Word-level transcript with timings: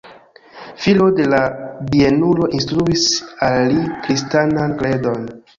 Filo 0.85 1.09
de 1.19 1.27
la 1.33 1.41
bienulo 1.91 2.49
instruis 2.61 3.07
al 3.51 3.63
li 3.75 3.87
kristanan 4.07 4.79
kredon. 4.83 5.33